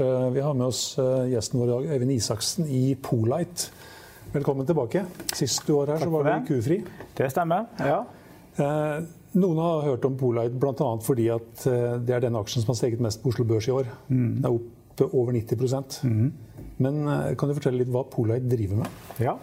[0.00, 3.68] Eh, vi har med oss eh, gjesten vår i dag, Øyvind Isaksen i Polite.
[4.32, 5.04] Velkommen tilbake.
[5.38, 6.80] Sist du var her, så var du kufri.
[7.14, 8.00] Det stemmer, ja.
[8.58, 9.06] Eh,
[9.38, 10.90] noen har hørt om Polite bl.a.
[10.98, 11.68] fordi at
[12.08, 13.94] det er den aksjen som har steget mest på Oslo Børs i år.
[14.08, 14.34] Mm.
[14.42, 16.28] Det er opp over 90 mm.
[16.82, 17.00] Men
[17.38, 19.00] kan du fortelle litt hva Polite driver med?
[19.22, 19.38] Ja.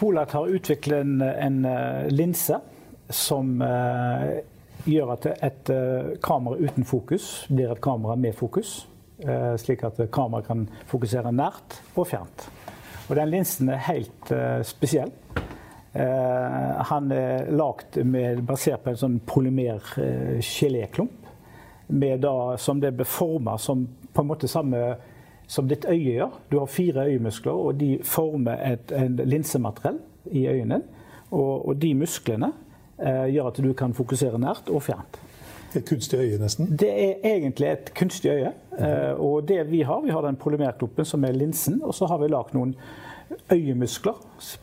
[0.00, 1.64] Polite har utviklet en, en
[2.08, 2.62] linse
[3.12, 4.38] som eh,
[4.88, 8.86] gjør at et et kamera uten fokus blir et kamera med fokus.
[9.18, 12.44] Eh, slik at kameraet kan fokusere nært og fjernt.
[13.08, 15.10] Og den linsen er helt uh, spesiell.
[15.94, 17.96] Uh, han er lagd
[18.46, 21.16] basert på en sånn polymer-geléklump.
[21.88, 24.96] Uh, som det blir forma som på en måte samme
[25.48, 26.36] som ditt øye gjør.
[26.52, 29.98] Du har fire øyemuskler, og de former et en linsemateriell
[30.30, 30.82] i øynene.
[31.30, 32.52] Og, og de musklene
[32.98, 35.27] gjør at du kan fokusere nært og fjernt.
[35.76, 36.70] Et kunstig øye, nesten?
[36.80, 38.52] Det er egentlig et kunstig øye.
[38.78, 39.20] Mm.
[39.20, 42.30] Og det vi har, vi har den polymerkloppen som er linsen, og så har vi
[42.32, 42.76] lagd noen
[43.52, 44.12] øyemuskler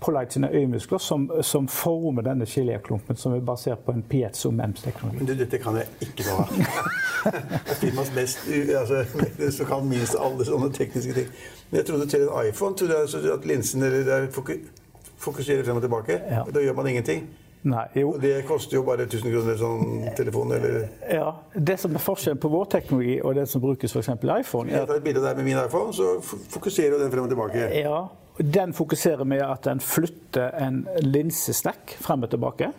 [0.01, 5.17] Polite sine øyemuskler som, som former denne geléklumpen, som er basert på en piezo MEMS-teknologi.
[5.23, 8.15] Men dette kan jeg ikke noe av.
[8.15, 8.39] Mest
[8.79, 9.03] altså,
[9.57, 11.27] som kan minst alle sånne tekniske ting.
[11.69, 14.27] Men jeg trodde til en iPhone trodde jeg at linsen eller
[15.17, 16.21] fokuserer frem og tilbake.
[16.29, 16.45] Ja.
[16.55, 17.27] Da gjør man ingenting.
[17.65, 18.11] Nei, jo.
[18.21, 20.83] Det koster jo bare 1000 kroner sånn telefon, eller?
[21.09, 21.31] Ja.
[21.53, 24.11] Det som er forskjellen på vår teknologi og det som brukes f.eks.
[24.21, 26.19] iPhone Jeg tar et bilde der med min iPhone, så
[26.53, 27.65] fokuserer den frem og tilbake.
[27.73, 28.03] Ja.
[28.37, 32.69] Den fokuserer med at den flytter en linsesnekk frem og tilbake.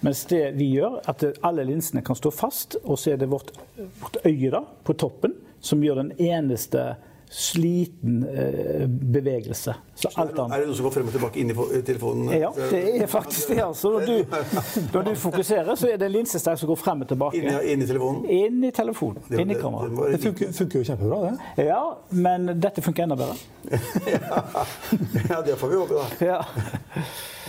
[0.00, 3.52] Mens det vi gjør, at alle linsene kan stå fast, og så er det vårt,
[4.00, 6.94] vårt øye da, på toppen som gjør den eneste
[7.30, 9.74] sliten eh, bevegelse.
[10.18, 12.32] er det noe som går frem og tilbake inn i telefonen?
[12.34, 13.60] Ja, det er faktisk det.
[13.62, 13.92] altså.
[13.94, 14.24] Når du,
[14.94, 17.38] når du fokuserer, så er det en linsestang som går frem og tilbake.
[17.38, 18.26] Inn, inn i telefonen?
[18.26, 19.22] Inn i telefonen.
[19.28, 19.94] Det, inn i kameraet.
[19.94, 21.68] Det, det funker, funker, jo kjempebra, det.
[21.70, 23.38] Ja, men dette funker enda bedre.
[25.30, 26.10] ja, det får vi håpe, da.
[26.30, 26.42] Ja.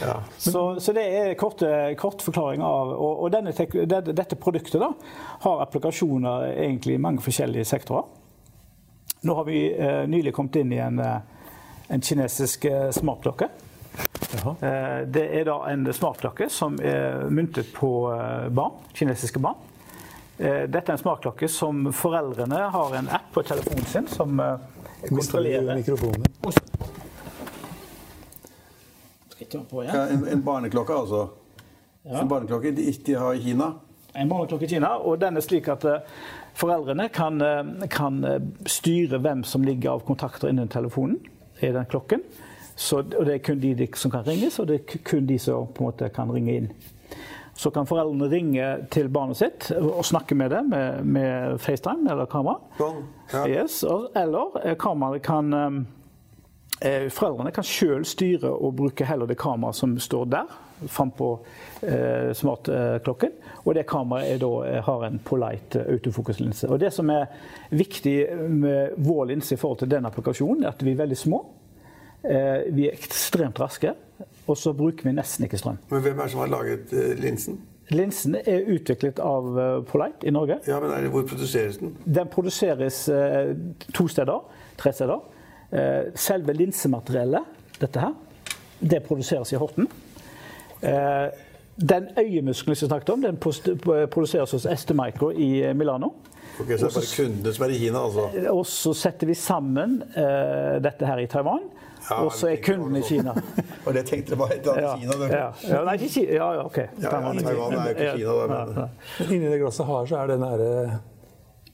[0.01, 0.15] Ja.
[0.37, 1.67] Så, så, det er korte,
[1.99, 4.93] kort forklaring av Og, og denne, dette produktet da,
[5.43, 8.20] har applikasjoner egentlig i mange forskjellige sektorer.
[9.23, 11.17] Nå har vi eh, nylig kommet inn i en, eh,
[11.87, 13.47] en kinesisk eh, smartklokke.
[14.61, 19.59] Eh, det er da en smartklokke som er myntet på eh, barn, kinesiske barn.
[20.37, 24.41] Eh, dette er en smartklokke som foreldrene har en app på telefonen sin som
[25.05, 26.25] kontrollerer mikrofonen.
[29.85, 31.27] Ja, en, en, barneklokke, altså?
[32.03, 32.21] Ja.
[32.23, 33.73] En barneklokke de, de har i Kina?
[34.15, 35.85] En barneklokke i Kina, og den er slik at
[36.53, 41.19] Foreldrene kan, eh, kan, eh, styre hvem som ligger av kontakter innen telefonen
[41.61, 42.21] i den klokken.
[42.75, 45.67] Så, og det er kun de som kan ringes, og det er kun de som
[45.67, 46.69] på en måte kan ringe inn.
[47.55, 52.25] Så kan foreldrene ringe til barnet sitt og snakke med det med, med FaceTime eller
[52.25, 52.59] kamera.
[53.33, 53.47] Ja.
[53.47, 53.83] Yes,
[54.15, 55.87] eller eh, kameraet kan
[56.81, 60.47] Foreldrene kan sjøl styre og bruke heller det kameraet som står der,
[60.87, 61.39] frampå
[61.81, 63.31] eh, smartklokken.
[63.65, 66.69] Og det kameraet da, eh, har en polite autofokuslinse.
[66.69, 67.25] Og det som er
[67.69, 71.41] viktig med vår linse i forhold til den applikasjonen, er at vi er veldig små.
[72.23, 73.93] Eh, vi er ekstremt raske,
[74.47, 75.77] og så bruker vi nesten ikke strøm.
[75.89, 77.59] Men hvem er det som har laget eh, linsen?
[77.91, 80.61] Linsen er utviklet av Polite i Norge.
[80.67, 81.97] Ja, men Hvor produseres den?
[82.05, 83.09] Den produseres
[83.93, 84.45] to steder.
[84.77, 85.19] Tre steder.
[86.15, 87.43] Selve linsemateriellet,
[87.81, 88.13] dette her,
[88.79, 89.89] det produseres i Horten.
[91.81, 93.37] Den øyemuskelen som snakket om, den
[94.07, 96.13] produseres hos Estemicro i eh, Milano.
[96.59, 98.49] Ok, Så det er bare kundene som er i Kina, altså?
[98.49, 101.63] Og så setter vi sammen uh, dette her i Taiwan.
[102.09, 103.33] Ja, og så er kunden i Kina.
[103.85, 105.29] og det tenkte jeg var et annet ja, Kina?
[105.31, 106.33] Ja, ja, nei, ikke Kina.
[106.35, 106.75] Ja, ja, OK.
[106.75, 108.87] Taiwan, ja, Taiwan er jo ikke Kina, da.
[109.19, 110.67] Men inni det glasset her så er det nære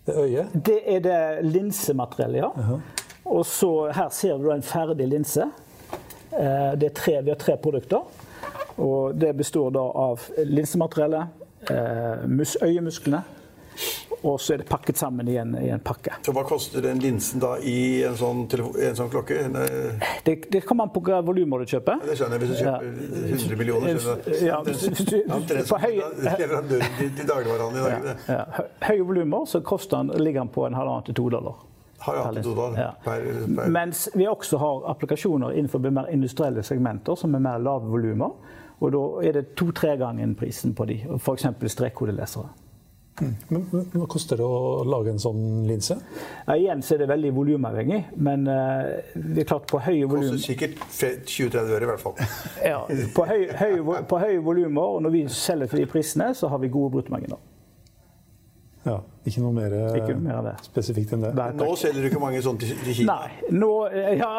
[0.07, 0.55] det øyet?
[0.69, 2.51] Det er det linsemateriellet, ja.
[2.53, 2.79] Uh -huh.
[3.25, 5.49] Og så her ser du en ferdig linse.
[6.31, 8.01] Uh, det er tre, vi har tre produkter.
[8.77, 11.27] Og det består da av linsemateriellet,
[11.69, 13.23] eh, øyemusklene,
[14.21, 16.15] og så er det pakket sammen i en, i en, pakke.
[16.25, 19.37] Så Hva koster den linsen da i en sånn, en sånn klokke?
[19.45, 22.01] En, eh, det, det kommer an på hva volumer du kjøper.
[22.01, 22.47] Ja, det skjønner jeg.
[22.47, 23.37] Hvis du kjøper ja.
[23.37, 25.17] 100 millioner skjønner Ja, hvis, hvis du,
[25.71, 28.17] på høy, til, til dagligvarehandelen i.
[28.27, 28.67] Ja, ja.
[28.89, 31.63] Høye volumer så den, ligger den på en halvannen til to dollar.
[32.07, 32.93] Ja.
[33.67, 38.31] Mens vi også har applikasjoner innenfor mer industrielle segmenter som er mer lave volumer.
[38.77, 41.47] Og da er det to-tre ganger prisen på de, f.eks.
[41.73, 42.49] strekkodelesere.
[43.21, 43.33] Mm.
[43.47, 45.95] Men, men, Hva koster det å lage en sånn linse?
[46.45, 48.01] Ja, igjen så er det veldig volumavhengig.
[48.21, 52.17] Men uh, det er klart på høye volum Koster sikkert 20-30 øre i hvert fall.
[52.61, 52.83] ja,
[53.17, 56.61] På høye, høye, på høye volumer, og når vi selger for de prisene, så har
[56.61, 57.41] vi gode bruttomarginer.
[58.87, 58.97] Ja,
[59.27, 60.53] ikke noe mer, Ikke noe mer av det.
[60.69, 61.33] spesifikt enn det.
[61.35, 63.17] Nei, Nå selger du ikke mange sånne til, Kina.
[63.19, 63.55] Nei.
[63.59, 63.71] Nå,
[64.15, 64.29] ja,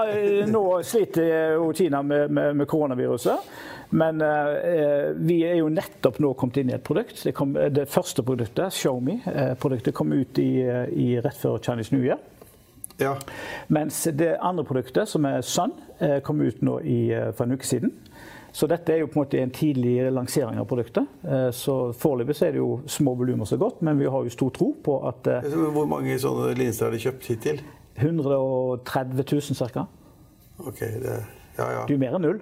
[0.49, 1.29] nå sliter
[1.59, 3.53] jo Kina med, med, med koronaviruset.
[3.91, 7.23] Men eh, vi er jo nettopp nå kommet inn i et produkt.
[7.25, 10.51] Det, kom, det første produktet, Xiaomi-produktet, kom ut i,
[10.93, 12.21] i rett før Chinese New Year.
[12.99, 13.15] Ja.
[13.73, 15.73] Mens det andre produktet, som er Sun,
[16.03, 17.93] eh, kom ut nå i, eh, for en uke siden.
[18.53, 21.07] Så dette er jo på en måte en tidlig lansering av produktet.
[21.25, 24.51] Eh, Så Foreløpig er det jo små volumer så godt, men vi har jo stor
[24.51, 27.61] tro på at eh, Hvor mange sånne linser har de kjøpt hittil?
[27.99, 29.87] 130 000 ca.
[30.67, 31.25] Okay, det er,
[31.59, 31.83] ja, ja.
[31.87, 32.41] Det er jo mer enn null.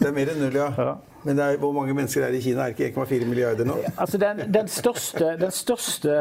[0.00, 0.70] Det er mer enn null, ja.
[0.78, 0.94] Ja.
[1.26, 2.64] Men er, hvor mange mennesker er det i Kina?
[2.64, 3.76] Er det ikke 1,4 milliarder nå?
[3.96, 6.14] Altså den, den største, den største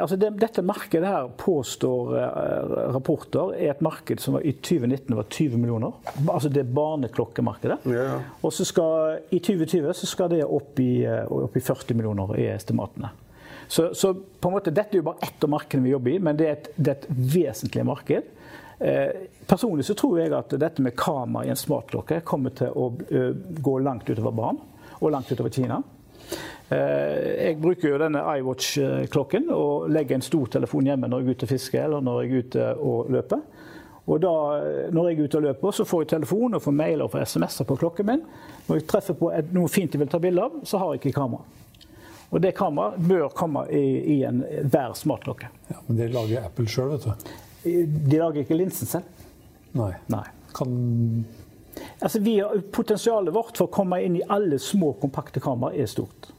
[0.00, 5.16] altså det, Dette markedet her påstår eh, rapporter er et marked som var, i 2019
[5.16, 5.96] var 20 millioner.
[6.26, 7.80] Altså det barneklokkemarkedet.
[7.88, 8.20] Ja, ja.
[8.44, 12.36] Og så skal, i 2020 så skal det opp i, eh, opp i 40 millioner
[12.40, 13.12] i estimatene.
[13.70, 16.20] Så, så på en måte, dette er jo bare ett av markedene vi jobber i,
[16.26, 18.30] men det er et, det er et vesentlig marked.
[18.80, 19.08] Eh,
[19.46, 23.32] personlig så tror jeg at dette med kamera i en smartklokke kommer til å eh,
[23.36, 24.60] gå langt utover barn,
[25.00, 25.82] og langt utover Kina.
[26.70, 31.36] Eh, jeg bruker jo denne iWatch-klokken og legger en stor telefon hjemme når jeg er
[31.36, 33.42] ute og fisker eller når jeg er ute og løper.
[34.10, 34.32] Og da,
[34.96, 37.28] når jeg er ute og løper, så får jeg telefon og får mailer og får
[37.28, 38.24] SMS-er på klokken min.
[38.66, 41.18] Når jeg treffer på noe fint jeg vil ta bilde av, så har jeg ikke
[41.20, 41.44] kamera.
[42.30, 43.84] Og det kameraet bør komme i,
[44.16, 45.52] i enhver smartklokke.
[45.68, 47.30] Ja, men det lager Apple sjøl, vet du.
[47.64, 49.26] De lager ikke linsen selv.
[49.76, 49.92] Nei.
[50.10, 50.24] Nei.
[50.56, 50.74] Kan
[52.00, 55.88] Altså, vi har, potensialet vårt for å komme inn i alle små, kompakte kameraer er
[55.88, 56.30] stort.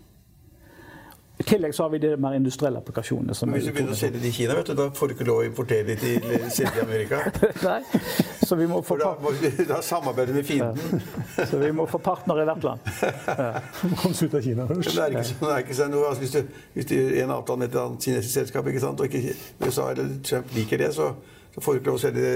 [1.51, 3.33] Tillegg så har vi de mer industrielle applikasjonene.
[3.35, 5.15] Som Men hvis du begynner å selge det i Kina, vet du, da får du
[5.17, 7.19] ikke lov å importere det til eller selge i Amerika.
[7.67, 8.03] Nei,
[8.47, 9.33] så vi må få, da, må
[9.67, 11.03] da samarbeider du med fienden.
[11.51, 12.87] så vi må få partnere i hvert land.
[13.99, 14.95] komme seg ut av Kina først.
[14.95, 17.63] det er ikke sånn, det er ikke sånn noe, altså, hvis, du, hvis en avtale
[17.65, 21.11] med et annet kinesisk selskap, ikke sant, og ikke USA eller Trump liker det, så,
[21.51, 22.27] så får du ikke lov å selge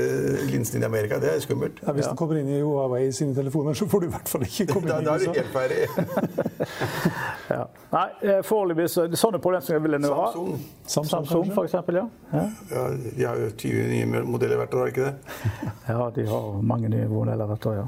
[0.49, 1.19] linsen din i Amerika.
[1.23, 1.77] Det er skummelt.
[1.85, 4.43] Ja, hvis den kommer inn i Huawei sine telefoner, så får du i hvert fall
[4.43, 5.83] ikke komme Da, inn da i er du helt ferdig.
[7.45, 7.61] Ja.
[7.91, 10.23] Nei, eh, foreløpig så sånne problemstillinger vil jeg nå ha.
[10.33, 12.05] Samsung Samsung, Samsung, for eksempel, ja.
[12.33, 12.45] ja.
[12.71, 15.37] ja, de har jo 20 nye modeller hvert år, har de ikke det?
[15.91, 17.85] Ja, de har mange nye modeller hvert år, ja.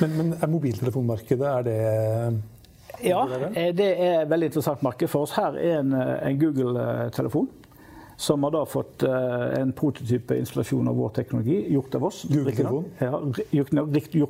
[0.00, 1.76] Men, men er mobiltelefonmarkedet er det
[3.04, 3.20] Ja,
[3.52, 5.36] eh, det er et veldig interessant marked for oss.
[5.36, 7.50] Her er en, eh, en Google-telefon.
[8.16, 12.22] Som har da fått eh, en prototype installasjon av vår teknologi, gjort av oss.
[12.28, 12.84] Google-telefon?
[12.98, 13.20] Ja,
[13.50, 13.72] gjort,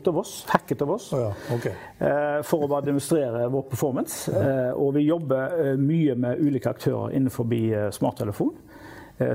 [0.09, 1.12] av oss, hacket av oss.
[1.15, 1.73] Oh, ja, okay.
[1.99, 4.33] eh, For å bare demonstrere vår performance.
[4.33, 7.47] Eh, Og vi jobber mye med ulike aktører innenfor
[7.94, 8.55] smarttelefon.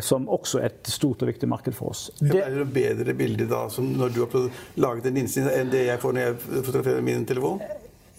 [0.05, 2.03] Som også er et stort og viktig marked for oss.
[2.19, 5.87] Det er det bedre bilde da, som når du har laget en din, enn det
[5.87, 6.35] jeg får når jeg
[6.67, 7.63] fotograferer min telefon?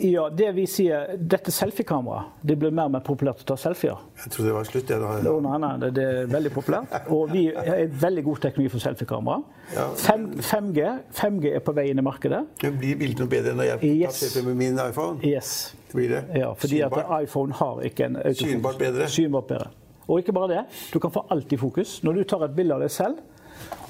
[0.02, 3.96] Ja, det vi sier, dette selfiekameraet det blir mer og mer populært å ta selfier.
[4.24, 4.88] Jeg trodde det var slutt.
[4.90, 5.00] Jeg.
[5.00, 7.10] Å, nei, nei, det- det er veldig populært.
[7.14, 9.42] Og vi har veldig god teknologi for selfiekamera.
[9.74, 9.86] Ja.
[9.94, 12.42] 5G, 5G er på vei inn i markedet.
[12.60, 14.14] Det Blir bildet bedre når jeg Yes.
[14.16, 15.20] selfie med min iPhone?
[15.22, 15.74] Yes.
[15.92, 16.24] Blir det?
[16.40, 18.38] Ja, fordi at iPhone har ikke en autofokus.
[18.38, 19.08] Synbart bedre.
[19.08, 19.68] Synbart bedre.
[20.08, 22.00] Og ikke bare det, du kan få alt i fokus.
[22.02, 23.18] Når du tar et bilde av deg selv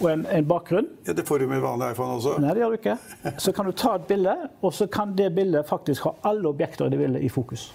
[0.00, 2.36] og en, en bakgrunn Ja, det får du med vanlig iPhone også.
[2.42, 2.96] Nei, det gjør du ikke.
[3.40, 6.88] Så kan du ta et bilde, og så kan det bildet faktisk ha alle objekter
[6.88, 7.70] i det bildet i fokus.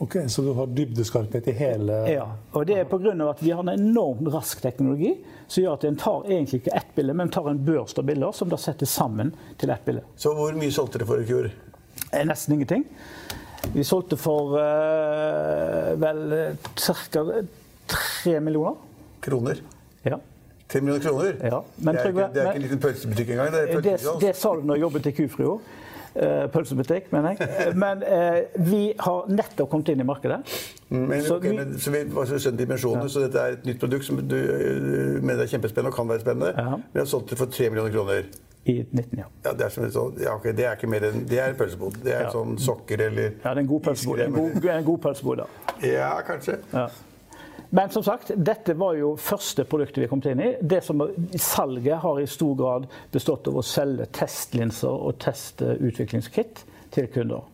[0.00, 2.24] Ok, Så du har dybdeskarphet i hele Ja,
[2.56, 3.12] og det er pga.
[3.28, 6.94] at vi har en enormt rask teknologi som gjør at en tar egentlig ikke ett
[6.94, 10.02] bilde, men tar en børst av bilder som da settes sammen til ett bilde.
[10.16, 11.50] Så hvor mye solgte dere for i fjor?
[12.12, 12.86] Er nesten ingenting.
[13.74, 17.24] Vi solgte for uh, vel ca.
[17.86, 18.80] tre millioner.
[19.20, 19.60] Kroner?
[20.02, 20.16] Ja.
[20.70, 21.36] Tre millioner kroner?
[21.50, 23.52] Ja, men det, er ikke, det er ikke en liten pølsebutikk engang.
[23.52, 25.60] Det er Det, det sa du når jeg jobbet i Kufrio.
[26.14, 27.74] Eh, pølsebutikk, mener jeg.
[27.78, 30.40] Men eh, vi har nettopp kommet inn i markedet.
[30.90, 33.08] Men, Så okay, vi- men, så vi var så dimensjonene, ja.
[33.14, 34.34] så dette er et nytt produkt som du
[35.22, 36.54] mener er kjempespennende og kan være spennende.
[36.58, 36.78] Ja.
[36.92, 38.22] Vi har solgt det for 3 millioner kroner.
[38.66, 39.24] I 19, ja.
[39.44, 41.94] Ja, det er, som et ja, okay, det er ikke mer enn Det er pølsebod.
[42.04, 42.30] Det er Ja.
[42.34, 44.20] sånn sokker eller Ja, det er en god pølsebod.
[44.20, 45.46] En god, en god pølsebod, da.
[45.86, 46.58] Ja, kanskje.
[46.74, 46.88] Ja.
[47.72, 50.50] Men som sagt, dette var jo første produktet vi kom inn i.
[50.60, 51.04] Det som
[51.38, 57.46] Salget har i stor grad bestått av å selge testlinser og testutviklingskit til kunder.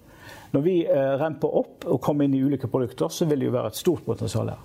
[0.56, 3.56] Når vi eh, remper opp og kommer inn i ulike produkter, så vil det jo
[3.58, 4.62] være et stort potensial her.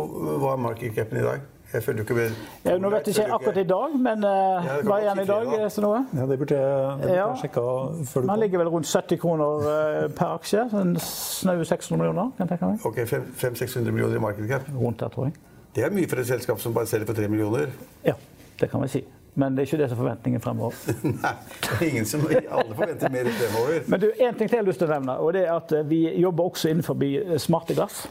[0.00, 1.44] Og hva er markedscapen i dag?
[1.74, 2.34] Jeg følger ikke med.
[2.64, 5.26] Ja, nå vet jeg ikke akkurat i dag, men eh, Ja, hva er den i
[5.26, 5.48] dag?
[5.50, 5.56] Da.
[5.64, 6.02] eh, noe?
[6.14, 7.64] Ja, det burde jeg, det burde jeg sjekke
[8.12, 10.68] før du Den ligger vel rundt 70 kroner eh, per aksje.
[10.84, 12.86] En snaue 600 millioner, kan jeg tenke meg.
[12.86, 13.02] Ok,
[13.42, 14.70] 500-600 millioner i market cap.
[14.78, 15.36] Rundt der, tror jeg.
[15.74, 17.74] Det er mye for et selskap som bare selger for 3 millioner.
[18.06, 18.14] Ja,
[18.60, 19.04] det kan vi si.
[19.34, 20.76] Men det er ikke det som er forventningen fremover.
[21.24, 23.80] Nei, det er ingen som Alle forventer mer fremover.
[23.90, 25.74] Men du, en ting til jeg har lyst til å nevne, og det er at
[25.90, 27.02] vi jobber også innenfor
[27.42, 28.04] smarte glass.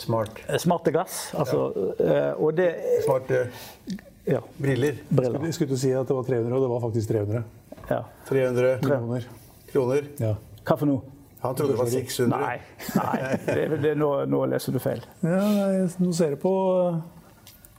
[0.00, 0.40] Smart.
[0.62, 1.34] Smarte glass.
[1.34, 2.32] Altså, ja.
[2.34, 2.68] og det
[3.06, 3.48] Smarte
[4.28, 4.40] Ja.
[4.60, 4.98] briller.
[5.10, 5.44] Briller.
[5.48, 7.44] Jeg skulle til å si at det var 300, og det var faktisk 300
[7.90, 8.02] Ja.
[8.28, 9.28] 300 kroner.
[9.72, 10.02] kroner.
[10.20, 10.34] Ja.
[10.64, 11.00] Hva for noe?
[11.40, 12.40] Han trodde det var 600.
[12.40, 12.58] Nei,
[12.96, 15.00] nei det, det, nå, nå leser du feil.
[15.22, 16.52] ja nei, nå ser jeg på
[16.88, 16.98] eh,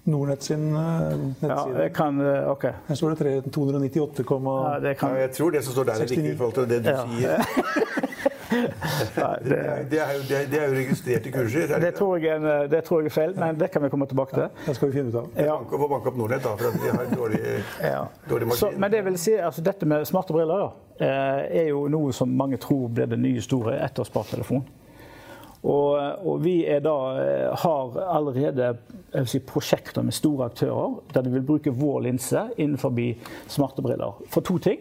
[0.09, 1.49] Nordnett sin nettside.
[1.51, 2.63] Ja, jeg kan eh, OK.
[2.87, 4.47] Her står det 298,69.
[4.63, 6.79] Ja, det Ja, jeg tror det som står der, er riktig i forhold til det
[6.85, 7.03] du Ja.
[7.05, 7.43] sier.
[8.51, 9.59] nei, Det
[9.91, 11.73] det, er, jo, det, det er jo registrerte kurser.
[11.75, 14.07] er det, tror jeg, en- det tror jeg er feil, men det kan vi komme
[14.09, 14.47] tilbake til.
[14.65, 15.29] Det skal vi finne ut av.
[15.37, 15.57] Ja.
[15.69, 17.41] Få banke opp Nordnett, da, for de har dårlig,
[17.93, 18.01] Ja.
[18.29, 22.13] dårlig Så, men det vil si, altså dette med smarte briller eh, er jo noe
[22.15, 24.65] som mange tror blir det nye store etter smarttelefon.
[25.59, 28.69] Og, og vi da, eh, har allerede
[29.27, 32.93] si, prosjekter med store aktører der de vil bruke vår linse innenfor
[33.51, 34.21] smarte briller.
[34.31, 34.79] For to ting.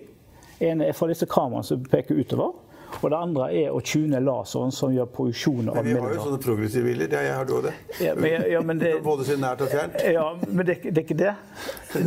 [0.63, 2.55] En er for disse kameraene som peker utover.
[2.99, 6.23] Og det andre er å tune laseren som gjør produksjon av Men vi har jo
[6.25, 7.13] sånne progressive hviler.
[7.13, 7.75] Ja, jeg har også det.
[8.03, 10.01] Ja, men, ja, men det, Både se nært og fjernt.
[10.17, 11.35] ja, men det, det er ikke det.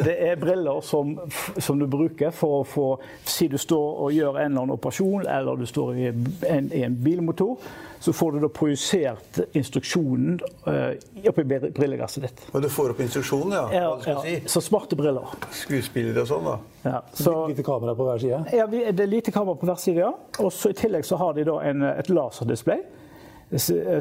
[0.05, 1.13] Det er briller som,
[1.57, 2.88] som du bruker for å få
[3.25, 6.83] Si du står og gjør en eller annen operasjon, eller du står i en, i
[6.85, 7.61] en bilmotor.
[8.01, 10.96] Så får du da projisert instruksjonen uh,
[11.29, 12.39] oppi brilleglasset ditt.
[12.50, 13.65] Og du får opp instruksjonen, ja.
[13.75, 14.50] Ja, Hva du skal ja, si.
[14.50, 15.36] så smarte briller.
[15.53, 16.55] Skuespillere og sånn, da.
[16.88, 18.39] Ja, så, Lite kamera på hver side.
[18.58, 20.10] ja, vi- det er lite kamera på hver side, ja.
[20.39, 22.81] Og så I tillegg så har de da en, et laserdisplay.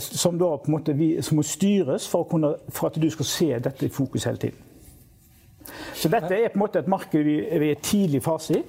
[0.01, 3.09] Som da på en måte vi, som må styres for, å kunne, for at du
[3.11, 4.59] skal se dette i fokus hele tiden.
[5.95, 8.65] Så dette er på en måte et marked vi, vi er i tidlig fase i.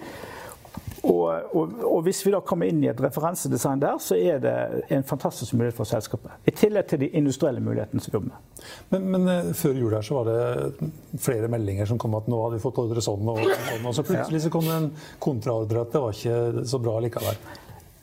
[1.01, 4.53] Og, og, og hvis vi da kommer inn i et referansedesign der, så er det
[4.93, 6.35] en fantastisk mulighet for selskapet.
[6.45, 8.67] I tillegg til de industrielle mulighetene som vi jobber med.
[8.91, 10.91] Men, men eh, før jul her så var det
[11.23, 13.87] flere meldinger som kom at nå hadde vi fått ordre sånn og sånn.
[13.89, 14.91] Og så plutselig så kom det en
[15.23, 17.41] kontraordre at det var ikke så bra likevel.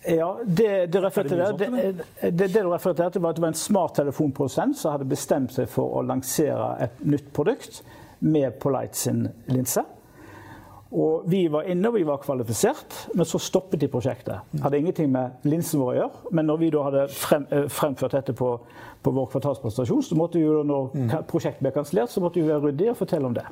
[0.08, 4.94] Ja, det, det, det det, du refererte var at det var en smart telefonprodusent som
[4.94, 7.82] hadde bestemt seg for å lansere et nytt produkt
[8.24, 9.84] med Polite sin linse.
[10.88, 14.54] Og vi var inne og vi var kvalifisert, men så stoppet de prosjektet.
[14.62, 18.16] Hadde ingenting med linsen vår å gjøre, men når vi da hadde frem, eh, fremført
[18.16, 18.54] dette på,
[19.02, 22.60] på vår kvartalspresentasjon, så måtte jo når ka- prosjektet ble kansellert, så måtte vi være
[22.66, 23.44] ryddige og fortelle om det.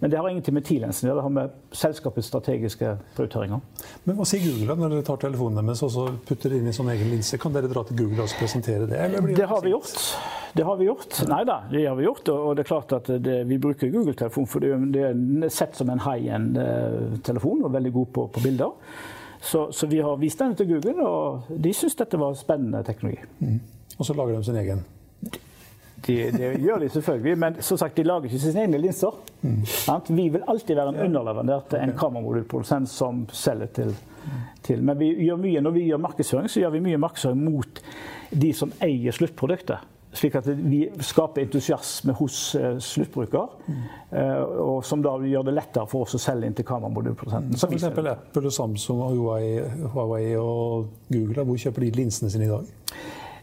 [0.00, 3.60] Men det har ingenting med T-lensen å gjøre, det har med selskapets strategiske prioriteringer.
[4.06, 6.76] Men hva sier Google når dere tar telefonen deres og så putter det inn i
[6.76, 7.38] sånn egen linse?
[7.42, 9.00] Kan dere dra til Google og presentere det?
[9.26, 9.96] blir Det har vi gjort.
[10.56, 11.18] Det har vi gjort.
[11.28, 12.28] Nei da, det har vi gjort.
[12.32, 15.98] Og det er klart at det, vi bruker Google-telefon, for det er- sett som en
[16.00, 18.72] high-end-telefon og veldig god på, på bilder.
[19.42, 23.20] Så, så vi har vist den til Google, og de syns dette var spennende teknologi.
[23.98, 24.84] Og så lager de sin egen.
[26.06, 29.16] De, det gjør de selvfølgelig, men som sagt, de lager ikke sine egne linser.
[29.42, 29.64] Mm.
[30.08, 33.96] Vi vil alltid være en underleverandør til en kameramodulprodusent som selger til,
[34.62, 34.84] til.
[34.84, 37.82] Men vi gjør mye, når vi gjør markedsføring, så gjør vi mye markedsføring mot
[38.30, 39.92] de som eier sluttproduktet.
[40.16, 43.50] Slik at vi skaper entusiasme hos eh, sluttbruker,
[44.16, 47.58] eh, og som da gjør det lettere for oss å selge inn til kameramodulprodusenten.
[47.60, 47.90] Som f.eks.
[47.90, 49.58] Apple Samsung Huawei,
[49.92, 51.44] Huawei og Google.
[51.50, 52.72] Hvor kjøper de linsene sine i dag?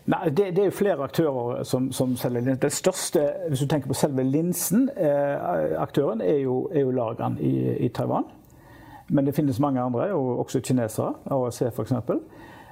[0.05, 2.61] Nei, det, det er jo flere aktører som, som selger linser.
[2.65, 7.37] Den største, hvis du tenker på selve linsen, eh, aktøren er jo, er jo Lagan
[7.39, 7.53] i,
[7.85, 8.27] i Taiwan.
[9.07, 11.13] Men det finnes mange andre, og også kinesere.
[11.31, 11.93] AAC f.eks.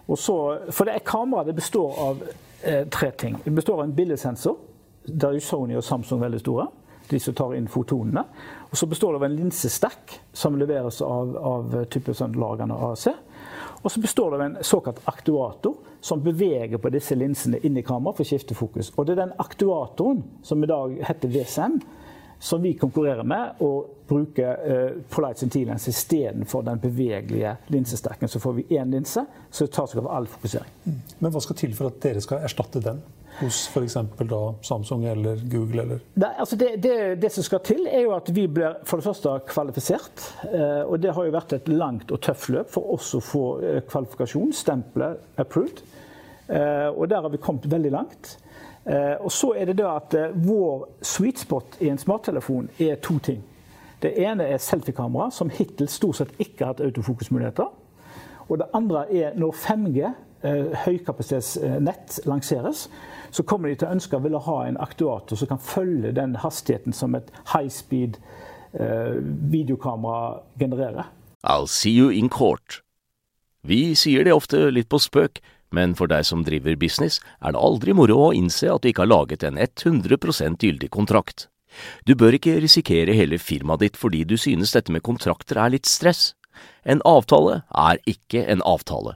[0.08, 0.20] Og
[0.74, 2.24] For det er kamera det består av
[2.64, 3.40] eh, tre ting.
[3.46, 4.58] Det består av en bildesensor.
[5.08, 6.68] Der er jo Sony og Samsung veldig store.
[7.12, 8.24] De som tar inn fotonene.
[8.72, 12.92] Og så består det av en linsestack som leveres av, av type sånn Lagan og
[12.92, 13.08] AAC.
[13.82, 17.86] Og så består det av en såkalt aktuator som beveger på disse linsene inn i
[17.86, 18.92] kameraet for å skifte fokus.
[18.96, 21.80] Og det er den aktuatoren som i dag heter VSM,
[22.42, 28.30] som vi konkurrerer med og bruker eh, Polite Sentilens istedenfor den bevegelige linsesterken.
[28.30, 30.96] Så får vi én linse som tar seg av all fokusering.
[31.20, 33.02] Men hva skal til for at dere skal erstatte den?
[33.40, 33.98] Hos f.eks.
[34.68, 38.30] Samsung eller Google eller Det, altså det, det, det som skal til, er jo at
[38.36, 40.26] vi blir for det første kvalifisert.
[40.52, 43.46] Eh, og det har jo vært et langt og tøft løp for oss å få
[43.66, 45.84] eh, kvalifikasjon, stempelet 'approved'.
[46.52, 48.38] Eh, og der har vi kommet veldig langt.
[49.22, 53.44] Og så er det da at vår sweet spot i en smarttelefon er to ting.
[54.02, 57.68] Det ene er selfiekamera, som hittil stort sett ikke har hatt autofokusmuligheter.
[58.50, 62.88] Og det andre er når 5G, eh, høykapasitetsnett, lanseres,
[63.32, 66.36] så kommer de til å ønske å ville ha en aktuator som kan følge den
[66.42, 68.20] hastigheten som et high speed
[68.74, 69.22] eh,
[69.54, 71.12] videokamera genererer.
[71.44, 72.82] I'll see you in court.
[73.62, 75.40] Vi sier det ofte litt på spøk,
[75.72, 79.06] men for deg som driver business, er det aldri moro å innse at du ikke
[79.06, 81.48] har laget en 100% gyldig kontrakt.
[82.04, 85.88] Du bør ikke risikere hele firmaet ditt fordi du synes dette med kontrakter er litt
[85.88, 86.34] stress.
[86.84, 89.16] En avtale er ikke en avtale.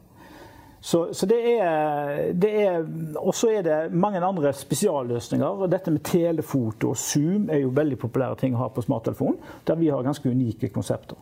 [0.81, 2.85] Så, så det er, det er
[3.21, 5.67] Og så er det mange andre spesialløsninger.
[5.69, 9.77] Dette med telefoto og Zoom er jo veldig populære ting å ha på smarttelefon, der
[9.77, 11.19] vi har ganske unike konsepter.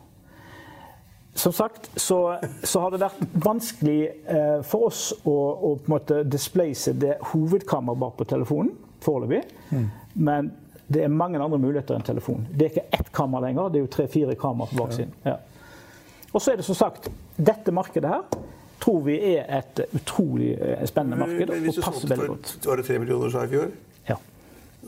[1.34, 5.92] Som sagt så, så har det vært vanskelig eh, for oss å, å på en
[5.92, 8.72] måte displace det hovedkameraet bak på telefonen
[9.04, 9.42] foreløpig.
[9.70, 9.86] Mm.
[10.14, 10.50] Men
[10.90, 12.48] det er mange andre muligheter enn telefon.
[12.50, 15.12] Det er ikke ett kamera lenger, det er jo tre-fire kameraer på baksiden.
[15.28, 15.36] Ja.
[16.32, 18.40] Og så er det som sagt dette markedet her
[18.80, 21.52] tror vi er et utrolig eh, spennende marked.
[21.52, 23.74] Men hvis du solgte for var det 3 millioner sa i fjor?
[24.08, 24.16] Ja.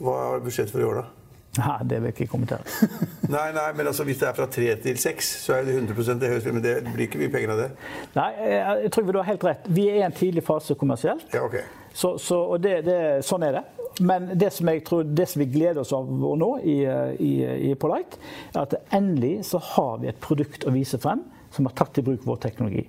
[0.01, 1.09] Hva er budsjettet for i år, da?
[1.53, 2.93] Nei, det vil jeg ikke kommentere.
[3.35, 6.23] nei, nei, men altså, Hvis det er fra 3 til 6, så er det 100%
[6.23, 7.69] det høres, men det blir ikke mye penger av det?
[8.17, 8.31] Nei,
[8.87, 9.69] jeg tror vi du har helt rett.
[9.69, 11.29] Vi er i en tidlig fase kommersielt.
[11.35, 11.59] Ja, ok.
[11.93, 13.65] Så, så, og det, det, sånn er det.
[14.01, 16.79] Men det som, jeg tror, det som vi gleder oss over nå i,
[17.21, 17.33] i,
[17.69, 18.17] i Polite,
[18.55, 21.21] er at endelig så har vi et produkt å vise frem
[21.53, 22.87] som har tatt i bruk vår teknologi.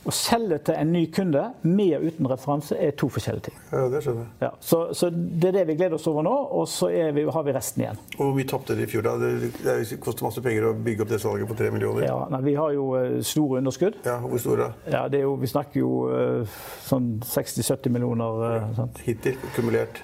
[0.00, 3.56] Å selge til en ny kunde med og uten referanse er to forskjellige ting.
[3.68, 4.30] Ja, det skjønner jeg.
[4.46, 7.44] Ja, så, så, det er det vi gleder oss over nå, og så vi, har
[7.44, 8.00] vi resten igjen.
[8.16, 9.04] Og Hvor mye tapte dere i fjor?
[9.04, 9.12] da?
[9.20, 12.06] Det, det koster masse penger å bygge opp det salget på tre millioner?
[12.08, 14.00] Ja, nei, Vi har jo uh, store underskudd.
[14.08, 14.72] Ja, Hvor store?
[14.88, 18.44] Ja, det er jo, Vi snakker jo uh, sånn 60-70 millioner.
[18.80, 19.36] Uh, Hittil?
[19.58, 20.00] Kumulert?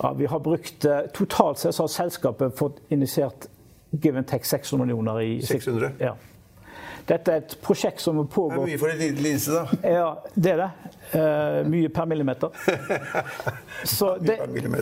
[0.00, 3.50] Ja, vi har brukt Totalt sett har selskapet fått initiert
[3.94, 5.92] Give and Tech 600 millioner i 600?
[6.00, 6.16] Ja.
[7.04, 9.90] Dette er et prosjekt som pågår Det er mye for en liten linse, da.
[9.92, 10.68] Ja, det er det.
[11.14, 12.48] Uh, mye per millimeter.
[13.96, 14.38] Så det,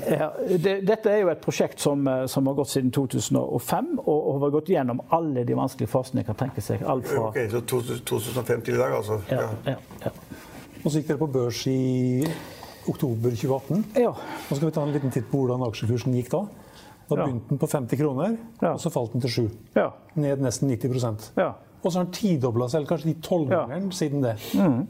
[0.07, 4.07] ja, det, dette er jo et prosjekt som, eh, som, har gått siden 2005, og,
[4.07, 6.85] og har gått gjennom alle de vanskelige fasene jeg kan tenke seg.
[6.87, 9.19] Alt fra Ok, Så 2005 til i dag, altså?
[9.33, 9.49] Ja.
[9.67, 10.15] ja, ja.
[10.85, 11.81] Og så gikk dere på børs i
[12.91, 13.85] oktober 2018.
[13.99, 14.15] Ja.
[14.15, 16.45] Nå skal vi ta en liten titt på hvordan aksjekursen gikk da.
[17.11, 19.85] Da begynte den på 50 kroner, og så falt den til 7.
[20.23, 21.51] Ned nesten 90 ja.
[21.83, 23.97] Og så har den tidobla seg, eller kanskje de tolvgangeren ja.
[23.99, 24.37] siden det.
[24.55, 24.83] Mm.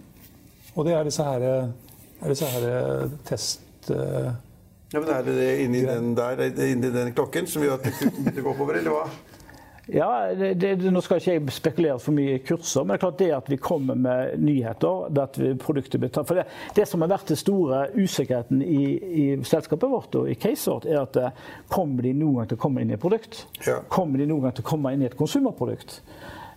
[0.74, 3.90] Og det er disse her, er disse her eh, test...
[3.90, 4.32] Uh,
[4.92, 8.34] ja, men Er det det inni den der, inni den klokken som gjør at det
[8.36, 9.06] går gå oppover, eller hva?
[9.86, 13.02] Ja, det, det, Nå skal ikke jeg spekulere for mye i kurser, men det er
[13.02, 16.28] klart det at vi kommer med nyheter det at produktet blir tatt.
[16.28, 16.44] For det,
[16.76, 20.86] det, som har vært den store usikkerheten i, i, selskapet vårt og i caset vårt,
[20.86, 23.42] er at eh, kommer de noen gang til å komme inn i et produkt?
[23.66, 23.80] Ja.
[23.90, 25.98] Kommer de noen gang til å komme inn i et konsumerprodukt?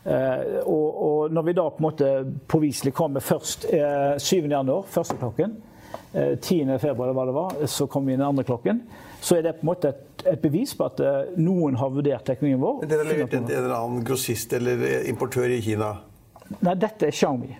[0.06, 2.10] Uh, og, og, når vi da på en måte
[2.52, 5.56] påviselig kommer først uh, 7.1., første klokken,
[6.16, 6.76] 10.
[6.80, 8.82] februar, eller hva det var, så kom vi inn den andre klokken,
[9.24, 12.28] så er det på en måte et, et bevis på at uh, noen har vurdert
[12.28, 12.82] teknologien vår.
[12.84, 15.96] Men Dere har levert en eller annen grossist eller importør i Kina?
[16.60, 17.56] Nei, dette er Xiaomi.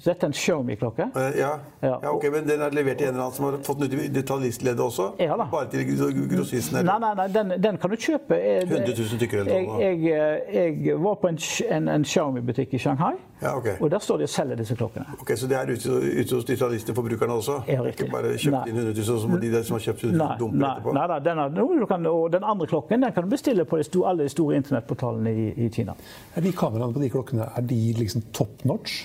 [0.00, 1.06] Så dette er en Xiaomi-klokke.
[1.14, 1.50] Ja.
[1.82, 1.88] Ja.
[2.02, 2.12] ja.
[2.12, 4.08] ok, Men den er levert til en eller annen som har fått den ut i
[4.08, 5.10] detaljistleddet også?
[5.20, 5.44] Ja da.
[5.52, 5.84] Bare til
[6.30, 6.78] grossisten?
[6.88, 8.38] Nei, nei, nei den, den, kan du kjøpe.
[8.62, 9.80] 100 000 stykker eller noe?
[9.82, 11.36] Jeg, jeg, jeg, var på en,
[11.76, 13.76] en, en Xiaomi-butikk i Shanghai, ja, okay.
[13.80, 15.18] og der står de og selger disse klokkene.
[15.20, 17.60] Ok, Så det er ute, ute hos detaljistene, forbrukerne også?
[17.68, 18.08] Ja, riktig.
[18.08, 18.64] Ikke bare kjøpt nei.
[18.72, 20.96] inn 100 000 som de der som har kjøpt 100 000 dumper nei, etterpå?
[20.96, 23.88] Nei, nei den, er, kan, og den andre klokken den kan du bestille på de
[23.90, 25.96] store, alle de store internettportalene i, i Kina.
[26.36, 29.02] Er de kameraene på de klokkene er de liksom top notch?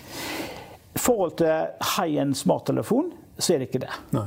[0.95, 3.91] I forhold til high-end smarttelefon, så er det ikke det.
[4.15, 4.21] Uh,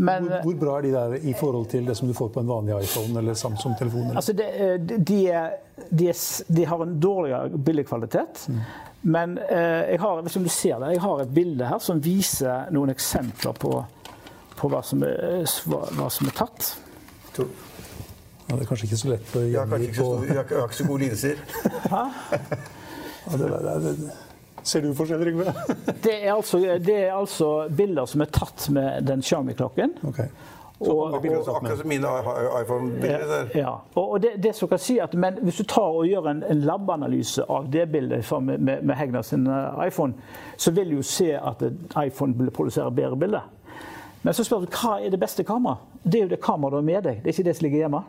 [0.00, 2.40] men, hvor, hvor, bra er de der i forhold til det som du får på
[2.40, 4.14] en vanlig iPhone eller Samsung-telefon?
[4.16, 4.46] Altså de,
[4.80, 5.20] de,
[5.90, 6.12] de,
[6.48, 8.46] de, har en dårligere bildekvalitet.
[8.48, 8.62] Mm.
[9.02, 12.72] Men uh, jeg har, som du ser det, jeg har et bilde her som viser
[12.72, 13.76] noen eksempler på,
[14.56, 16.72] på hva, som er, hva, hva, som er, tatt.
[17.36, 21.02] Ja, det er kanskje ikke så lett å gjengi på Jeg har ikke så gode
[21.04, 21.42] linser.
[21.92, 22.06] Hæ?
[23.26, 24.14] ja, det, det, det,
[24.66, 25.52] Ser du forskjell, Trygve?
[26.04, 29.98] det, er altså, det er altså bilder som er tatt med den Xiaomi-klokken.
[30.10, 30.28] Okay.
[30.78, 32.08] Og, og, akkurat som mine
[32.60, 33.46] iPhone-bilder.
[33.54, 36.42] Ja, og det, det som kan si at, men Hvis du tar og gjør en,
[36.44, 40.12] en lab-analyse av det bildet med, med, med Hegnar sin eh, iPhone,
[40.56, 41.62] så vil du jo se at
[42.04, 43.48] iPhone produserer bedre bilder.
[44.22, 45.86] Men så spør du hva er det beste kameraet.
[46.02, 47.22] Det er jo det kameraet du har med deg.
[47.22, 48.02] Det er ikke det som ligger hjemme.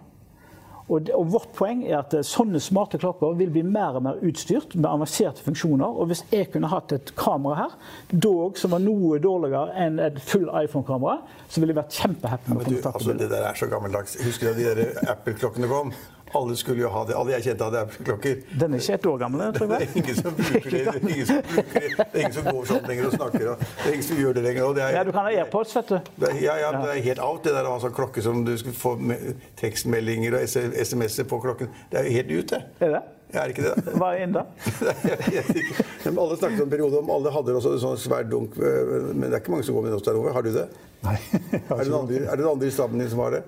[0.88, 4.76] Og, Vårt poeng er at eh, sånne smarte klokker vil bli mer og mer utstyrt
[4.78, 5.88] med avanserte funksjoner.
[6.00, 7.78] Og hvis jeg kunne hatt et kamera her,
[8.12, 11.20] dog som var noe dårligere enn et full iPhone-kamera,
[11.52, 14.16] så ville jeg vært kjempehappy med å Men du, altså, det der er så gammeldags.
[14.24, 15.92] Husker du da de Apple-klokkene kom?
[16.36, 17.16] Alle skulle jo ha det.
[17.16, 18.42] Alle jeg kjente hadde Apple-klokker.
[18.60, 19.88] Den er ikke et år gammel, tror Det jeg.
[19.88, 20.82] er ingen som bruker det.
[20.84, 21.92] Det er ingen som, bruker det.
[21.98, 23.46] Det er ingen som går sånn lenger og snakker.
[23.54, 24.74] Og det er ingen som gjør det lenger.
[24.78, 25.98] Det er, Ja, du kan ha AirPods, vet du.
[26.24, 28.44] det er, ja, ja, det er helt out, det der å ha sånn klokke som
[28.48, 29.20] du skal få me-
[29.62, 30.44] tekstmeldinger og
[30.84, 31.72] SMS-er på klokken.
[31.92, 32.62] Det er jo helt ute.
[32.84, 33.04] Er det?
[33.28, 33.94] Jeg er ikke det.
[34.00, 34.44] Hva er inn da?
[36.08, 39.26] Alle snakket om en periode om alle hadde også en sånn svær dunk, øh, men
[39.28, 40.32] det er ikke mange som går med det der over.
[40.38, 40.68] Har du det?
[41.04, 41.18] Nei,
[41.70, 43.42] Har Er det andre, er det noen andre i staben din som har det?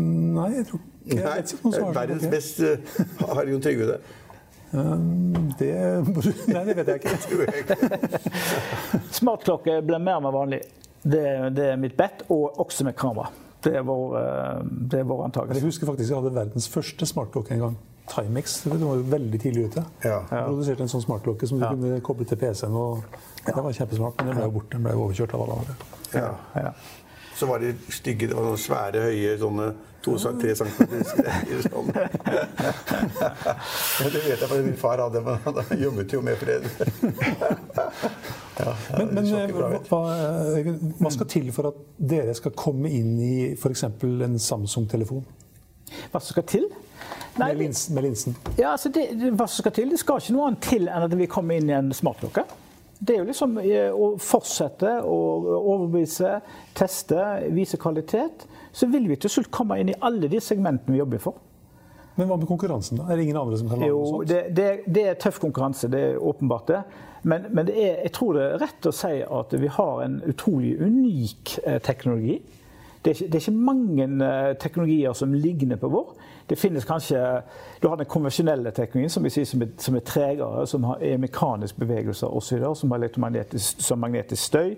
[0.00, 2.76] Nei, jeg tror ikke Nei, verdens beste.
[2.76, 4.00] best øh, Har Jon Trygve det?
[4.72, 5.70] Um, det
[6.46, 7.76] Nei, det vet jeg ikke.
[9.20, 10.60] Smartklokke blir mer enn vanlig.
[11.02, 11.22] Det,
[11.56, 13.30] det er mitt bet, og også med kamera.
[13.64, 14.60] Det er vår, eh,
[14.92, 15.58] det er vår antakelse.
[15.60, 17.78] Jeg husker faktisk jeg hadde verdens første smartklokke en gang.
[18.10, 18.60] Timex.
[18.64, 19.84] Det var jo veldig tidlig ute.
[20.04, 20.20] Ja.
[20.30, 21.70] Jeg produserte en sånn smartklokke som du Ja.
[21.74, 22.72] kunne koble til PC-en.
[22.74, 23.04] og
[23.46, 24.70] Det var kjempesmart, men den ble jo borte.
[24.72, 25.74] Den ble overkjørt av alle andre.
[26.14, 26.34] Ja.
[26.56, 26.72] Ja.
[27.40, 29.70] Så var de stygge, det var sånne svære, høye, sånne
[30.04, 31.62] to-tre centimeter greier.
[31.64, 31.86] Sånn.
[31.96, 32.04] Ja,
[34.12, 36.62] det vet jeg, for min far hadde, men han jobbet jo med fred.
[38.60, 39.50] Ja, Men, men eh,
[39.88, 40.00] hva,
[41.00, 41.76] hva, skal til for at
[42.12, 43.84] dere skal komme inn i f.eks.
[43.88, 45.24] en Samsung-telefon
[46.12, 46.68] Hva skal til?
[47.38, 48.36] Nei, med, linsen, med linsen?
[48.58, 49.88] Ja, altså det, det, hva skal til?
[49.94, 52.44] Det skal ikke noe annet til enn at vi kommer inn i en smartklokke.
[53.00, 55.18] Det er jo liksom eh, å fortsette å
[55.58, 56.34] overbevise,
[56.76, 57.20] teste,
[57.56, 58.44] vise kvalitet.
[58.76, 61.38] Så vil vi til slutt komme inn i alle de segmentene vi jobber for.
[62.18, 63.00] Men hva med konkurransen?
[63.00, 63.06] da?
[63.08, 64.28] Er det ingen andre som kan lage Jo, noe sånt?
[64.28, 66.82] det, det, det er tøff konkurranse, det er åpenbart det.
[67.22, 70.18] Men, men det er, jeg tror det er rett å si at vi har en
[70.28, 72.38] utrolig unik eh, teknologi.
[73.04, 76.12] Det er, ikke, det er ikke mange eh, teknologier som ligner på vår.
[76.50, 77.40] Det finnes kanskje
[77.82, 80.98] Du har den konvensjonelle teknologien, som vi sier som er, som er tregere, som har,
[81.00, 84.76] er mekanisk bevegelse osv., som har elektromagnetisk som magnetisk støy.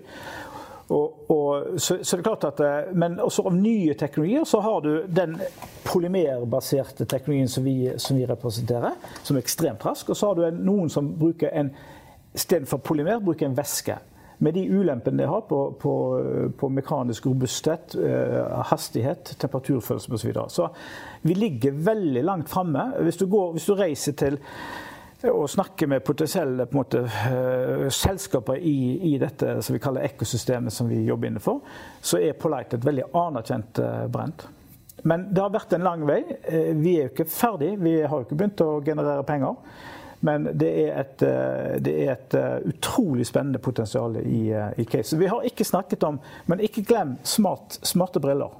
[0.87, 4.61] Og, og, så, så det er klart at, eh, Men også av nye teknologier så
[4.61, 5.35] har du den
[5.83, 10.09] polymerbaserte teknologien som vi, som vi representerer, som er ekstremt rask.
[10.09, 11.73] Og så har du en, noen som bruker en
[12.33, 13.97] istedenfor polymer bruker en væske.
[14.37, 15.93] Med de ulempene det har på, på,
[16.57, 20.17] på mekanisk robusthet, eh, hastighet, temperaturfølelse osv.
[20.17, 20.49] Så, videre.
[20.49, 20.69] så
[21.21, 22.91] vi ligger veldig langt framme.
[23.01, 24.39] Hvis, hvis du reiser til
[25.23, 30.89] og snakker med potensielle måte, eh, selskaper i, i dette som vi kaller ekosystemet som
[30.89, 31.61] vi jobber innenfor,
[32.01, 34.43] så er Polite et veldig anerkjent eh, brand.
[35.03, 36.21] Men det har vært en lang vei.
[36.79, 37.73] Vi er jo ikke ferdig.
[37.81, 39.57] Vi har jo ikke begynt å generere penger.
[40.23, 44.85] Men det er et, eh, det er et eh, utrolig spennende potensial i, eh, i
[44.87, 45.17] case.
[45.19, 48.55] Vi har ikke snakket om Men ikke glem smart, smarte briller.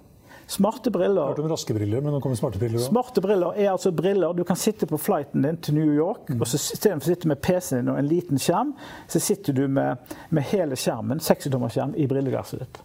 [0.48, 2.90] Smarte briller hørt om raske briller, men nå kommer smarte briller òg.
[2.90, 6.44] Smarte briller er altså briller du kan sitte på flighten din til New York, og
[6.44, 8.76] så istedenfor å sitte med PC-en din og en liten skjerm,
[9.08, 10.04] så sitter du med,
[10.36, 12.84] med hele skjermen, 60-tommerskjerm, i brilleglasset ditt.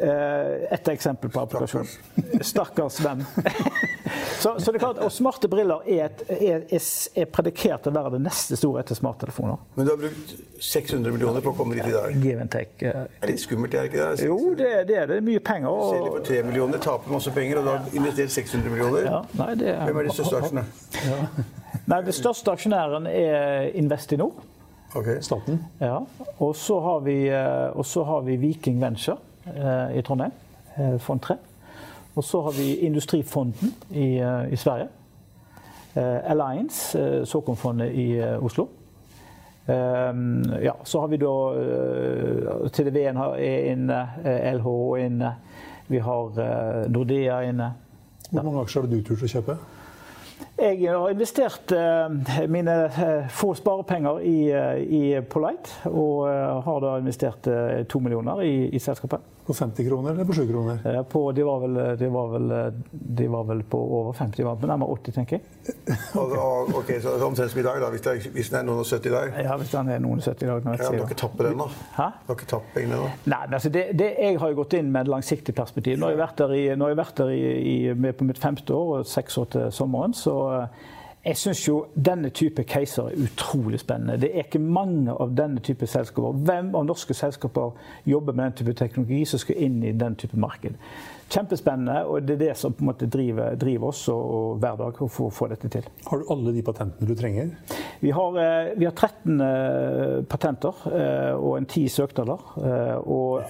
[0.00, 1.86] Eh, Et eksempel på applikasjon.
[2.44, 3.22] Stakkars venn.
[4.42, 6.88] så, så det er klart, og Smarte briller er, et, er, er,
[7.22, 9.60] er predikert til å være det neste store etter smarttelefoner.
[9.78, 12.16] Men du har brukt 600 millioner på å komme dit i dag.
[12.22, 12.76] Give and take.
[12.84, 13.06] eh.
[13.16, 14.26] Det er litt skummelt, er det ikke det?
[14.28, 15.06] Jo, det, det er det.
[15.14, 15.78] Det er mye penger.
[15.92, 19.08] Selger Og, for 3 millioner, taper masse penger, og da har investert 600 millioner.
[19.08, 20.66] ja, nei, det er, Hvem er de største aksjene?
[21.86, 24.36] nei, den største aksjonæren er Investinor.
[24.96, 25.18] Okay.
[25.24, 25.58] Staten.
[25.80, 25.98] Ja,
[26.40, 29.18] og så har vi, eh, har vi Viking Venture
[29.98, 30.32] i Trondheim,
[30.76, 31.36] eh, fond 3.
[32.16, 34.88] Og så har vi Industrifonden i, eh, i Sverige.
[35.94, 38.68] Eh, Alliance, eh, såkornfondet i eh, Oslo.
[39.66, 40.14] Eh,
[40.64, 44.00] ja, så har vi da eh, TDV-en er inne,
[44.54, 45.34] LHO LH er inne.
[45.88, 47.72] Vi har eh, Nordea inne.
[48.30, 49.58] Hvor mange aksjer har du turt å kjøpe?
[50.56, 56.80] Jeg har investert eh, mine eh, få sparepenger i, eh, i Polite, og eh, har
[56.80, 59.35] da investert eh, to millioner i, i selskapet.
[59.46, 60.78] På 50 kroner eller på 7 kroner?
[60.84, 64.36] Eh, På, de, var vel, de, var vel, eh, de var vel på over 50,
[64.36, 65.44] de var på nærmere 80, tenker jeg.
[66.22, 66.38] okay.
[66.38, 68.82] og, ok, så omtrent som i dag, da, hvis, det er, hvis den er noen
[68.82, 69.38] og 70 i dag.
[69.46, 70.66] Ja, Hvis den er noen 70 i dag.
[70.66, 71.68] når Ja, dere tappet den, da?
[72.00, 72.08] Hæ?
[72.26, 73.12] Dere tapper pengene ennå?
[73.30, 76.00] Nei, men altså det, det, jeg har jo gått inn med et langsiktig perspektiv.
[76.00, 78.26] Nå har jeg vært der, i, nå har jeg vært der i, i, med på
[78.26, 80.16] mitt femte år og seks år til sommeren.
[80.16, 80.84] Så eh,
[81.26, 84.14] Jeg syns jo denne type caser er utrolig spennende.
[84.22, 86.36] Det er ikke mange av denne type selskaper.
[86.46, 87.72] Hvem av norske selskaper
[88.06, 90.76] jobber med den type teknologi som skal inn i den type marked?
[91.26, 94.78] Kjempespennende, og det er det som på en måte driver, driver oss og, og hver
[94.78, 95.88] dag for å få dette til.
[96.06, 97.50] Har du alle de patentene du trenger?
[97.98, 102.46] Vi har, eh, vi har 13 eh, patenter eh, og en 10 søknader.
[103.02, 103.42] Og,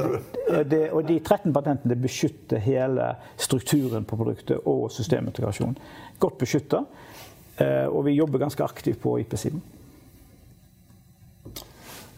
[0.72, 5.76] det, og de 13 patentene beskytter hele strukturen på produktet og systemintegrasjon.
[6.24, 6.86] Godt beskytta.
[7.60, 9.60] Og vi jobber ganske aktivt på IP-siden.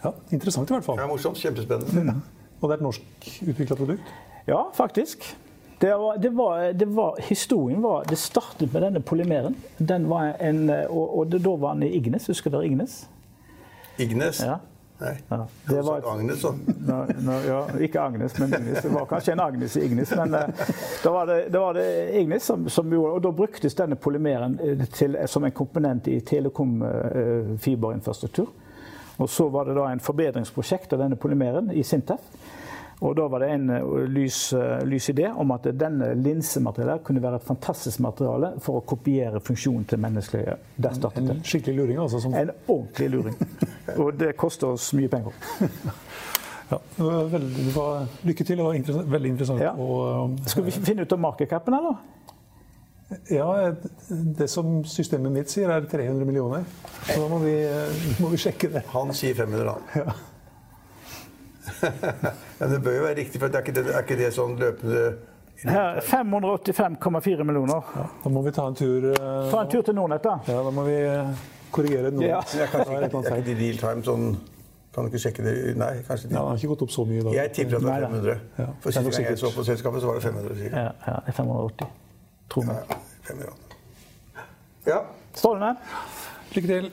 [0.02, 0.98] Ja, Interessant i hvert fall.
[0.98, 1.38] Ja, Morsomt.
[1.38, 2.12] Kjempespennende.
[2.12, 2.22] Mm.
[2.61, 4.12] Og det er et norskutvikla produkt?
[4.46, 5.26] Ja, faktisk.
[5.83, 9.57] Det var, det var, det var, historien var Det startet med denne polymeren.
[9.78, 12.26] Den var en, og, og da var den i Ignes.
[12.31, 13.00] Husker dere Ignes?
[13.98, 14.42] Ignes?
[14.46, 14.61] Ja.
[15.02, 15.16] Nei.
[15.28, 16.44] Ja, det var et, Agnes.
[16.86, 18.82] No, no, ja, ikke Agnes, men Ignis.
[18.82, 20.10] Det var kanskje en Agnes i Ignis.
[20.16, 20.40] Men uh,
[21.02, 24.60] da, var det, da var det Ignis som, som, gjorde Og da bruktes denne polymeren
[24.62, 28.46] eh, til, som en komponent i telekom-fiberinfrastruktur.
[28.46, 28.52] Uh,
[29.22, 32.20] og så var det da en forbedringsprosjekt av denne polymeren i Sintef.
[33.02, 37.22] Og da var det en eh, lys, eh, lys idé om at denne linsematerialet kunne
[37.22, 40.54] være et fantastisk materiale for å kopiere funksjonen til menneskelige.
[40.76, 41.34] Der startet det.
[41.34, 42.20] En skikkelig luring, altså?
[42.22, 42.36] Som...
[42.38, 43.38] En ordentlig luring.
[44.02, 45.34] Og det koster oss mye penger.
[46.72, 46.78] Ja,
[47.28, 48.56] veldig, det var, lykke til.
[48.56, 49.60] Det var interessant, veldig interessant.
[49.60, 49.72] Ja.
[49.76, 51.98] Og, Skal vi finne ut av markedcapen, eller?
[53.28, 53.48] Ja,
[54.38, 56.64] det som systemet mitt sier, er 300 millioner.
[57.10, 57.52] Så da må vi,
[58.24, 58.86] må vi sjekke det.
[58.94, 59.76] Han sier 500, da.
[60.00, 60.16] Ja.
[62.62, 65.01] Men det bør jo være riktig, for er ikke det, er ikke det sånn løpende
[65.62, 67.88] 585,4 millioner.
[67.96, 70.37] Ja, da må vi ta en tur uh, Ta en tur til Nordnett, da.
[70.46, 71.42] Ja, da må vi uh,
[71.75, 72.25] korrigere noe.
[72.27, 72.40] Ja.
[72.55, 74.27] Jeg kan ikke, jeg kan ikke real time sånn
[74.94, 75.55] Kan du ikke sjekke det?
[75.81, 77.38] Nei, kanskje ja, Det har ikke gått opp så mye i dag.
[77.40, 78.42] Jeg tipper at det er 500.
[78.62, 78.66] Ja.
[78.85, 80.59] For siste gang jeg så på selskapet, så var det 500.
[80.62, 80.83] sikkert.
[80.83, 81.94] Ja, ja, det er 580.
[82.55, 82.77] Tror vi.
[82.77, 83.57] Ja, 500.
[84.92, 85.01] ja.
[85.35, 85.72] Strålende.
[86.53, 86.92] Lykke til.